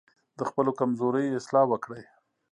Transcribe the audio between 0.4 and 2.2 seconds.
خپلو کمزورۍ اصلاح وکړئ.